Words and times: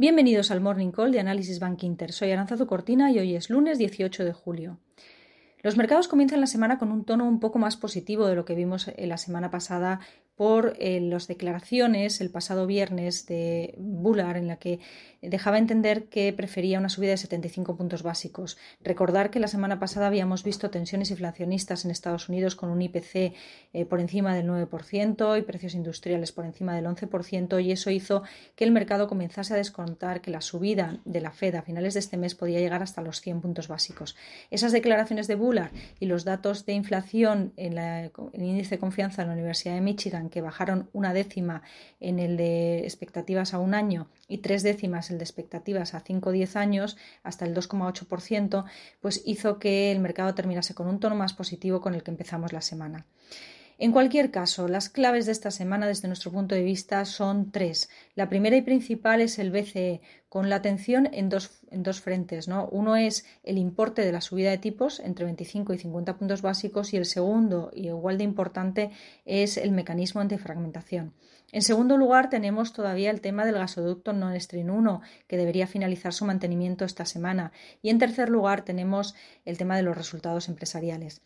Bienvenidos 0.00 0.52
al 0.52 0.60
Morning 0.60 0.92
Call 0.92 1.10
de 1.10 1.18
Análisis 1.18 1.58
Bank 1.58 1.82
Inter. 1.82 2.12
Soy 2.12 2.30
Aranzazu 2.30 2.68
Cortina 2.68 3.10
y 3.10 3.18
hoy 3.18 3.34
es 3.34 3.50
lunes 3.50 3.78
18 3.78 4.24
de 4.24 4.32
julio. 4.32 4.78
Los 5.60 5.76
mercados 5.76 6.06
comienzan 6.06 6.40
la 6.40 6.46
semana 6.46 6.78
con 6.78 6.92
un 6.92 7.04
tono 7.04 7.26
un 7.26 7.40
poco 7.40 7.58
más 7.58 7.76
positivo 7.76 8.28
de 8.28 8.36
lo 8.36 8.44
que 8.44 8.54
vimos 8.54 8.88
la 8.96 9.16
semana 9.16 9.50
pasada 9.50 9.98
por 10.38 10.76
eh, 10.78 11.00
las 11.00 11.26
declaraciones 11.26 12.20
el 12.20 12.30
pasado 12.30 12.68
viernes 12.68 13.26
de 13.26 13.74
Bullard 13.76 14.36
en 14.36 14.46
la 14.46 14.56
que 14.56 14.78
dejaba 15.20 15.58
entender 15.58 16.04
que 16.04 16.32
prefería 16.32 16.78
una 16.78 16.88
subida 16.88 17.10
de 17.10 17.16
75 17.16 17.76
puntos 17.76 18.04
básicos. 18.04 18.56
Recordar 18.80 19.30
que 19.30 19.40
la 19.40 19.48
semana 19.48 19.80
pasada 19.80 20.06
habíamos 20.06 20.44
visto 20.44 20.70
tensiones 20.70 21.10
inflacionistas 21.10 21.84
en 21.84 21.90
Estados 21.90 22.28
Unidos 22.28 22.54
con 22.54 22.70
un 22.70 22.80
IPC 22.80 23.34
eh, 23.72 23.84
por 23.84 23.98
encima 23.98 24.32
del 24.32 24.46
9% 24.46 25.36
y 25.36 25.42
precios 25.42 25.74
industriales 25.74 26.30
por 26.30 26.44
encima 26.44 26.76
del 26.76 26.86
11% 26.86 27.60
y 27.60 27.72
eso 27.72 27.90
hizo 27.90 28.22
que 28.54 28.62
el 28.62 28.70
mercado 28.70 29.08
comenzase 29.08 29.54
a 29.54 29.56
descontar 29.56 30.20
que 30.20 30.30
la 30.30 30.40
subida 30.40 31.00
de 31.04 31.20
la 31.20 31.32
Fed 31.32 31.56
a 31.56 31.62
finales 31.62 31.94
de 31.94 32.00
este 32.00 32.16
mes 32.16 32.36
podía 32.36 32.60
llegar 32.60 32.84
hasta 32.84 33.02
los 33.02 33.20
100 33.20 33.40
puntos 33.40 33.66
básicos. 33.66 34.14
Esas 34.52 34.70
declaraciones 34.70 35.26
de 35.26 35.34
Bullard 35.34 35.72
y 35.98 36.06
los 36.06 36.24
datos 36.24 36.64
de 36.64 36.74
inflación 36.74 37.52
en, 37.56 37.76
en 37.76 38.12
el 38.34 38.42
índice 38.42 38.76
de 38.76 38.78
confianza 38.78 39.22
de 39.22 39.28
la 39.28 39.34
Universidad 39.34 39.74
de 39.74 39.80
Michigan 39.80 40.27
que 40.30 40.40
bajaron 40.40 40.88
una 40.92 41.12
décima 41.12 41.62
en 42.00 42.18
el 42.18 42.36
de 42.36 42.80
expectativas 42.80 43.54
a 43.54 43.58
un 43.58 43.74
año 43.74 44.08
y 44.28 44.38
tres 44.38 44.62
décimas 44.62 45.10
el 45.10 45.18
de 45.18 45.24
expectativas 45.24 45.94
a 45.94 46.00
5 46.00 46.28
o 46.28 46.32
10 46.32 46.56
años, 46.56 46.96
hasta 47.22 47.44
el 47.44 47.54
2,8%, 47.54 48.64
pues 49.00 49.22
hizo 49.24 49.58
que 49.58 49.92
el 49.92 50.00
mercado 50.00 50.34
terminase 50.34 50.74
con 50.74 50.86
un 50.86 51.00
tono 51.00 51.14
más 51.14 51.32
positivo 51.32 51.80
con 51.80 51.94
el 51.94 52.02
que 52.02 52.10
empezamos 52.10 52.52
la 52.52 52.60
semana. 52.60 53.06
En 53.80 53.92
cualquier 53.92 54.32
caso, 54.32 54.66
las 54.66 54.88
claves 54.88 55.26
de 55.26 55.30
esta 55.30 55.52
semana 55.52 55.86
desde 55.86 56.08
nuestro 56.08 56.32
punto 56.32 56.56
de 56.56 56.64
vista 56.64 57.04
son 57.04 57.52
tres. 57.52 57.88
La 58.16 58.28
primera 58.28 58.56
y 58.56 58.62
principal 58.62 59.20
es 59.20 59.38
el 59.38 59.52
BCE, 59.52 60.00
con 60.28 60.50
la 60.50 60.56
atención 60.56 61.08
en 61.12 61.28
dos, 61.28 61.60
en 61.70 61.84
dos 61.84 62.00
frentes. 62.00 62.48
¿no? 62.48 62.68
Uno 62.72 62.96
es 62.96 63.24
el 63.44 63.56
importe 63.56 64.04
de 64.04 64.10
la 64.10 64.20
subida 64.20 64.50
de 64.50 64.58
tipos 64.58 64.98
entre 64.98 65.26
25 65.26 65.74
y 65.74 65.78
50 65.78 66.16
puntos 66.16 66.42
básicos 66.42 66.92
y 66.92 66.96
el 66.96 67.06
segundo, 67.06 67.70
y 67.72 67.86
igual 67.86 68.18
de 68.18 68.24
importante, 68.24 68.90
es 69.24 69.56
el 69.56 69.70
mecanismo 69.70 70.20
antifragmentación. 70.20 71.14
En 71.52 71.62
segundo 71.62 71.96
lugar, 71.96 72.30
tenemos 72.30 72.72
todavía 72.72 73.12
el 73.12 73.20
tema 73.20 73.46
del 73.46 73.54
gasoducto 73.54 74.12
Nord 74.12 74.40
Stream 74.40 74.70
1, 74.70 75.02
que 75.28 75.36
debería 75.36 75.68
finalizar 75.68 76.12
su 76.12 76.24
mantenimiento 76.24 76.84
esta 76.84 77.06
semana. 77.06 77.52
Y 77.80 77.90
en 77.90 77.98
tercer 77.98 78.28
lugar, 78.28 78.64
tenemos 78.64 79.14
el 79.44 79.56
tema 79.56 79.76
de 79.76 79.84
los 79.84 79.96
resultados 79.96 80.48
empresariales. 80.48 81.22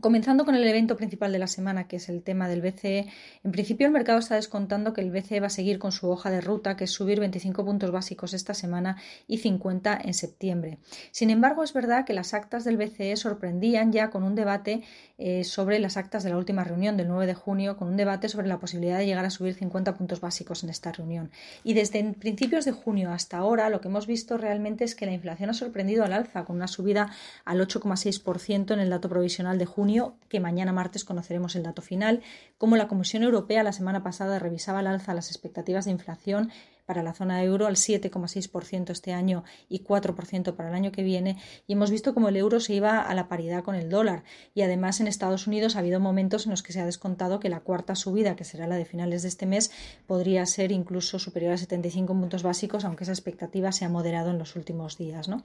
Comenzando 0.00 0.44
con 0.44 0.56
el 0.56 0.66
evento 0.66 0.96
principal 0.96 1.30
de 1.30 1.38
la 1.38 1.46
semana, 1.46 1.86
que 1.86 1.96
es 1.96 2.08
el 2.08 2.24
tema 2.24 2.48
del 2.48 2.60
BCE, 2.60 3.06
en 3.44 3.52
principio 3.52 3.86
el 3.86 3.92
mercado 3.92 4.18
está 4.18 4.34
descontando 4.34 4.92
que 4.92 5.00
el 5.00 5.12
BCE 5.12 5.38
va 5.38 5.46
a 5.46 5.50
seguir 5.50 5.78
con 5.78 5.92
su 5.92 6.10
hoja 6.10 6.32
de 6.32 6.40
ruta, 6.40 6.76
que 6.76 6.84
es 6.84 6.90
subir 6.90 7.20
25 7.20 7.64
puntos 7.64 7.92
básicos 7.92 8.34
esta 8.34 8.54
semana 8.54 8.96
y 9.28 9.38
50 9.38 10.00
en 10.02 10.12
septiembre. 10.12 10.78
Sin 11.12 11.30
embargo, 11.30 11.62
es 11.62 11.72
verdad 11.72 12.04
que 12.04 12.12
las 12.12 12.34
actas 12.34 12.64
del 12.64 12.76
BCE 12.76 13.14
sorprendían 13.16 13.92
ya 13.92 14.10
con 14.10 14.24
un 14.24 14.34
debate 14.34 14.82
eh, 15.16 15.44
sobre 15.44 15.78
las 15.78 15.96
actas 15.96 16.24
de 16.24 16.30
la 16.30 16.38
última 16.38 16.64
reunión 16.64 16.96
del 16.96 17.06
9 17.06 17.28
de 17.28 17.34
junio, 17.34 17.76
con 17.76 17.86
un 17.86 17.96
debate 17.96 18.28
sobre 18.28 18.48
la 18.48 18.58
posibilidad 18.58 18.98
de 18.98 19.06
llegar 19.06 19.24
a 19.24 19.30
subir 19.30 19.54
50 19.54 19.94
puntos 19.94 20.20
básicos 20.20 20.64
en 20.64 20.70
esta 20.70 20.90
reunión. 20.90 21.30
Y 21.62 21.74
desde 21.74 22.02
principios 22.14 22.64
de 22.64 22.72
junio 22.72 23.12
hasta 23.12 23.38
ahora, 23.38 23.70
lo 23.70 23.80
que 23.80 23.86
hemos 23.86 24.08
visto 24.08 24.38
realmente 24.38 24.82
es 24.82 24.96
que 24.96 25.06
la 25.06 25.12
inflación 25.12 25.50
ha 25.50 25.54
sorprendido 25.54 26.04
al 26.04 26.12
alza, 26.12 26.44
con 26.44 26.56
una 26.56 26.66
subida 26.66 27.12
al 27.44 27.60
8,6% 27.60 28.74
en 28.74 28.80
el 28.80 28.90
dato 28.90 29.08
provisional 29.08 29.56
de 29.56 29.66
junio 29.66 29.83
que 30.28 30.40
mañana 30.40 30.72
martes 30.72 31.04
conoceremos 31.04 31.56
el 31.56 31.62
dato 31.62 31.82
final, 31.82 32.22
como 32.58 32.76
la 32.76 32.88
Comisión 32.88 33.22
Europea 33.22 33.62
la 33.62 33.72
semana 33.72 34.02
pasada 34.02 34.38
revisaba 34.38 34.80
al 34.80 34.86
alza 34.86 35.14
las 35.14 35.30
expectativas 35.30 35.84
de 35.84 35.92
inflación 35.92 36.50
para 36.84 37.02
la 37.02 37.14
zona 37.14 37.42
euro 37.42 37.66
al 37.66 37.76
7,6% 37.76 38.90
este 38.90 39.12
año 39.12 39.44
y 39.68 39.84
4% 39.84 40.54
para 40.54 40.68
el 40.68 40.74
año 40.74 40.92
que 40.92 41.02
viene 41.02 41.36
y 41.66 41.72
hemos 41.72 41.90
visto 41.90 42.14
como 42.14 42.28
el 42.28 42.36
euro 42.36 42.60
se 42.60 42.74
iba 42.74 43.00
a 43.00 43.14
la 43.14 43.28
paridad 43.28 43.64
con 43.64 43.74
el 43.74 43.90
dólar 43.90 44.24
y 44.54 44.62
además 44.62 45.00
en 45.00 45.06
Estados 45.06 45.46
Unidos 45.46 45.76
ha 45.76 45.80
habido 45.80 46.00
momentos 46.00 46.46
en 46.46 46.50
los 46.50 46.62
que 46.62 46.72
se 46.72 46.80
ha 46.80 46.86
descontado 46.86 47.40
que 47.40 47.48
la 47.48 47.60
cuarta 47.60 47.94
subida, 47.94 48.36
que 48.36 48.44
será 48.44 48.66
la 48.66 48.76
de 48.76 48.84
finales 48.84 49.22
de 49.22 49.28
este 49.28 49.46
mes, 49.46 49.70
podría 50.06 50.44
ser 50.46 50.72
incluso 50.72 51.18
superior 51.18 51.52
a 51.52 51.58
75 51.58 52.12
puntos 52.12 52.42
básicos, 52.42 52.84
aunque 52.84 53.04
esa 53.04 53.12
expectativa 53.12 53.72
se 53.72 53.84
ha 53.84 53.88
moderado 53.88 54.30
en 54.30 54.38
los 54.38 54.56
últimos 54.56 54.98
días. 54.98 55.28
¿no? 55.28 55.42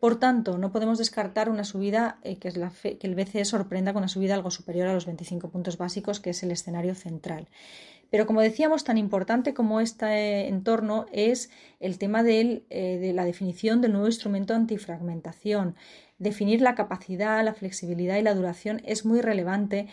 Por 0.00 0.16
tanto, 0.16 0.58
no 0.58 0.72
podemos 0.72 0.98
descartar 0.98 1.48
una 1.48 1.64
subida 1.64 2.18
eh, 2.22 2.36
que, 2.36 2.48
es 2.48 2.56
la 2.56 2.70
que 2.70 3.06
el 3.06 3.14
BCE 3.14 3.44
sorprenda 3.44 3.92
con 3.92 4.02
una 4.02 4.08
subida 4.08 4.34
algo 4.34 4.50
superior 4.50 4.88
a 4.88 4.94
los 4.94 5.06
25 5.06 5.48
puntos 5.48 5.78
básicos, 5.78 6.20
que 6.20 6.30
es 6.30 6.42
el 6.42 6.50
escenario 6.50 6.94
central. 6.94 7.48
Pero 8.14 8.26
como 8.26 8.42
decíamos, 8.42 8.84
tan 8.84 8.96
importante 8.96 9.54
como 9.54 9.80
este 9.80 10.46
entorno 10.46 11.06
es 11.10 11.50
el 11.80 11.98
tema 11.98 12.22
eh, 12.24 12.62
de 12.70 13.12
la 13.12 13.24
definición 13.24 13.80
del 13.80 13.90
nuevo 13.90 14.06
instrumento 14.06 14.54
antifragmentación. 14.54 15.74
Definir 16.18 16.60
la 16.60 16.76
capacidad, 16.76 17.44
la 17.44 17.54
flexibilidad 17.54 18.16
y 18.16 18.22
la 18.22 18.36
duración 18.36 18.80
es 18.84 19.04
muy 19.04 19.20
relevante 19.20 19.88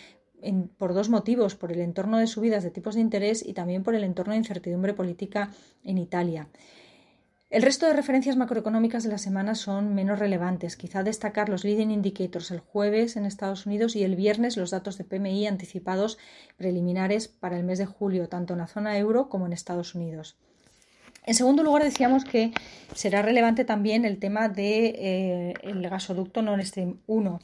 por 0.77 0.93
dos 0.93 1.09
motivos, 1.09 1.55
por 1.55 1.71
el 1.71 1.81
entorno 1.81 2.19
de 2.19 2.27
subidas 2.27 2.63
de 2.63 2.69
tipos 2.69 2.93
de 2.93 3.01
interés 3.01 3.43
y 3.43 3.53
también 3.53 3.81
por 3.81 3.95
el 3.95 4.03
entorno 4.03 4.33
de 4.33 4.37
incertidumbre 4.37 4.93
política 4.93 5.49
en 5.83 5.97
Italia. 5.97 6.47
El 7.51 7.63
resto 7.63 7.85
de 7.85 7.91
referencias 7.91 8.37
macroeconómicas 8.37 9.03
de 9.03 9.09
la 9.09 9.17
semana 9.17 9.55
son 9.55 9.93
menos 9.93 10.19
relevantes. 10.19 10.77
Quizá 10.77 11.03
destacar 11.03 11.49
los 11.49 11.65
leading 11.65 11.91
indicators 11.91 12.49
el 12.49 12.61
jueves 12.61 13.17
en 13.17 13.25
Estados 13.25 13.65
Unidos 13.65 13.97
y 13.97 14.05
el 14.05 14.15
viernes 14.15 14.55
los 14.55 14.71
datos 14.71 14.97
de 14.97 15.03
PMI 15.03 15.47
anticipados 15.47 16.17
preliminares 16.55 17.27
para 17.27 17.57
el 17.57 17.65
mes 17.65 17.77
de 17.77 17.85
julio, 17.85 18.29
tanto 18.29 18.53
en 18.53 18.59
la 18.59 18.67
zona 18.67 18.97
euro 18.97 19.27
como 19.27 19.47
en 19.47 19.51
Estados 19.51 19.95
Unidos. 19.95 20.37
En 21.25 21.35
segundo 21.35 21.61
lugar, 21.61 21.83
decíamos 21.83 22.23
que 22.23 22.53
será 22.95 23.21
relevante 23.21 23.65
también 23.65 24.05
el 24.05 24.17
tema 24.17 24.47
del 24.47 24.55
de, 24.55 25.53
eh, 25.61 25.89
gasoducto 25.89 26.41
Nord 26.41 26.63
Stream 26.63 27.01
1 27.05 27.41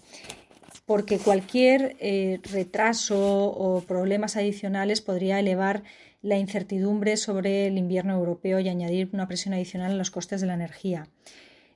porque 0.85 1.19
cualquier 1.19 1.97
eh, 1.99 2.39
retraso 2.49 3.19
o 3.19 3.81
problemas 3.81 4.37
adicionales 4.37 5.01
podría 5.01 5.37
elevar 5.37 5.83
la 6.21 6.37
incertidumbre 6.37 7.17
sobre 7.17 7.67
el 7.67 7.77
invierno 7.77 8.15
europeo 8.15 8.59
y 8.59 8.69
añadir 8.69 9.09
una 9.13 9.27
presión 9.27 9.53
adicional 9.53 9.91
en 9.91 9.97
los 9.97 10.11
costes 10.11 10.41
de 10.41 10.47
la 10.47 10.53
energía. 10.53 11.07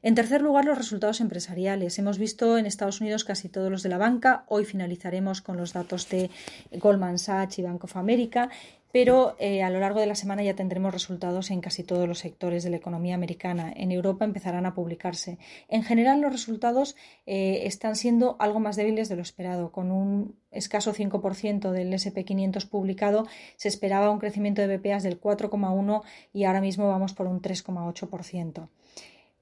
En 0.04 0.16
tercer 0.16 0.42
lugar, 0.42 0.66
los 0.66 0.80
resultados 0.80 1.22
empresariales. 1.22 2.00
Hemos 2.00 2.18
visto 2.18 2.58
en 2.58 2.66
Estados 2.66 3.02
Unidos 3.02 3.24
casi 3.24 3.50
todos 3.50 3.70
los 3.70 3.84
de 3.84 3.90
la 3.90 4.00
banca. 4.00 4.46
Hoy 4.48 4.66
finalizaremos 4.66 5.42
con 5.42 5.58
los 5.58 5.74
datos 5.74 6.10
de 6.10 6.32
Goldman 6.72 7.20
Sachs 7.20 7.60
y 7.60 7.62
Bank 7.62 7.84
of 7.84 7.96
America 7.96 8.50
pero 8.92 9.36
eh, 9.40 9.64
a 9.64 9.70
lo 9.70 9.80
largo 9.80 10.00
de 10.00 10.06
la 10.06 10.16
semana 10.16 10.44
ya 10.44 10.56
tendremos 10.56 10.94
resultados 10.94 11.52
en 11.52 11.62
casi 11.62 11.84
todos 11.84 12.08
los 12.08 12.20
sectores 12.20 12.64
de 12.64 12.70
la 12.70 12.78
economía 12.78 13.16
americana. 13.16 13.72
En 13.76 13.92
Europa 13.92 14.26
empezarán 14.26 14.66
a 14.66 14.74
publicarse. 14.74 15.38
En 15.68 15.84
general, 15.84 16.22
los 16.22 16.32
resultados 16.32 16.96
eh, 17.26 17.62
están 17.66 17.96
siendo 17.96 18.36
algo 18.40 18.60
más 18.60 18.76
débiles 18.76 19.10
de 19.10 19.16
lo 19.16 19.22
esperado. 19.22 19.72
Con 19.72 19.92
un 19.92 20.36
escaso 20.52 20.94
5% 20.94 21.72
del 21.72 21.94
SP500 21.94 22.68
publicado, 22.68 23.28
se 23.56 23.68
esperaba 23.68 24.12
un 24.12 24.20
crecimiento 24.20 24.62
de 24.62 24.78
BPAs 24.78 25.04
del 25.04 25.20
4,1% 25.20 26.04
y 26.34 26.44
ahora 26.44 26.62
mismo 26.62 26.88
vamos 26.88 27.14
por 27.14 27.28
un 27.28 27.42
3,8%. 27.42 28.68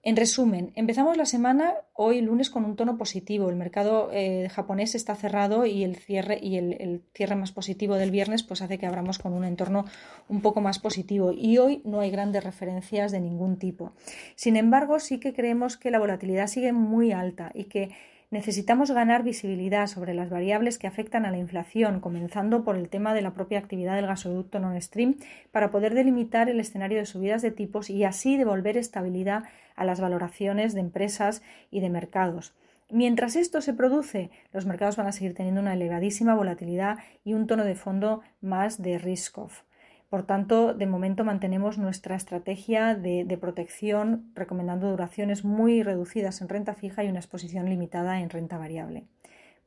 En 0.10 0.16
resumen, 0.16 0.72
empezamos 0.74 1.18
la 1.18 1.28
semana 1.28 1.76
hoy 1.94 2.22
lunes 2.22 2.50
con 2.50 2.66
un 2.66 2.76
tono 2.76 2.98
positivo. 2.98 3.48
El 3.48 3.56
mercado 3.56 4.10
eh, 4.12 4.50
japonés 4.50 4.96
está 4.96 5.14
cerrado 5.14 5.68
y 5.68 5.84
el 5.84 5.98
cierre 5.98 6.40
y 6.42 6.58
el, 6.58 7.04
cierre 7.14 7.36
más 7.36 7.52
positivo 7.52 7.94
del 7.94 8.10
viernes 8.10 8.42
pues 8.42 8.64
hace 8.64 8.80
que 8.80 8.88
abramos 8.88 9.20
con 9.20 9.34
un 9.34 9.46
entorno 9.46 9.86
un 10.28 10.42
poco 10.42 10.62
más 10.62 10.80
positivo. 10.80 11.32
Y 11.32 11.60
hoy 11.60 11.84
no 11.86 12.00
hay 12.00 12.10
grandes 12.10 12.44
referencias 12.44 13.12
de 13.12 13.20
ningún 13.20 13.60
tipo. 13.60 13.92
Sin 14.34 14.56
embargo, 14.56 15.00
sí 15.00 15.20
que 15.20 15.32
creemos 15.32 15.78
que 15.78 15.92
la 15.92 16.00
volatilidad 16.00 16.48
sigue 16.48 16.74
muy 16.74 17.12
alta 17.12 17.52
y 17.54 17.66
que 17.66 17.92
necesitamos 18.32 18.92
ganar 18.92 19.24
visibilidad 19.24 19.88
sobre 19.88 20.14
las 20.14 20.30
variables 20.30 20.78
que 20.78 20.88
afectan 20.88 21.26
a 21.26 21.32
la 21.32 21.38
inflación, 21.38 22.00
comenzando 22.00 22.64
por 22.64 22.76
el 22.76 22.90
tema 22.90 23.14
de 23.14 23.22
la 23.22 23.34
propia 23.34 23.60
actividad 23.60 23.96
del 23.96 24.08
gasoducto 24.08 24.60
non 24.60 24.78
stream, 24.82 25.18
para 25.52 25.72
poder 25.72 25.94
delimitar 25.94 26.50
el 26.50 26.60
escenario 26.60 27.00
de 27.00 27.10
subidas 27.10 27.42
de 27.42 27.52
tipos 27.52 27.90
y 27.90 28.04
así 28.04 28.38
devolver 28.38 28.78
estabilidad 28.78 29.44
a 29.76 29.86
las 29.86 30.00
valoraciones 30.00 30.74
de 30.74 30.82
empresas 30.82 31.42
y 31.72 31.80
de 31.80 31.90
mercados. 31.90 32.54
Mientras 32.92 33.36
esto 33.36 33.62
se 33.62 33.74
produce, 33.74 34.32
los 34.52 34.66
mercados 34.66 34.98
van 34.98 35.08
a 35.08 35.12
seguir 35.12 35.36
teniendo 35.36 35.62
una 35.62 35.74
elevadísima 35.74 36.34
volatilidad 36.34 36.98
y 37.24 37.34
un 37.34 37.46
tono 37.46 37.64
de 37.64 37.76
fondo 37.76 38.22
más 38.42 38.82
de 38.82 38.98
risk-off. 38.98 39.62
Por 40.10 40.24
tanto, 40.24 40.74
de 40.74 40.88
momento 40.88 41.24
mantenemos 41.24 41.78
nuestra 41.78 42.16
estrategia 42.16 42.96
de, 42.96 43.38
protección 43.40 44.32
recomendando 44.34 44.90
duraciones 44.90 45.46
muy 45.46 45.84
reducidas 45.84 46.42
en 46.42 46.50
renta 46.50 46.74
fija 46.74 47.04
y 47.04 47.10
una 47.10 47.20
exposición 47.20 47.70
limitada 47.70 48.20
en 48.20 48.32
renta 48.32 48.58
variable. 48.58 49.06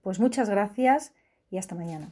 Pues 0.00 0.18
muchas 0.18 0.50
gracias 0.50 1.14
y 1.48 1.58
hasta 1.58 1.76
mañana. 1.76 2.10